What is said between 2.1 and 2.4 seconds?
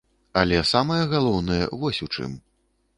чым.